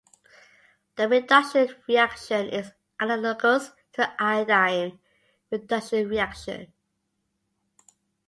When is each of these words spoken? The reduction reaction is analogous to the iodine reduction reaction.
The 0.95 1.07
reduction 1.07 1.75
reaction 1.87 2.47
is 2.49 2.71
analogous 2.99 3.67
to 3.93 3.97
the 3.97 4.11
iodine 4.19 4.97
reduction 5.51 6.09
reaction. 6.09 6.73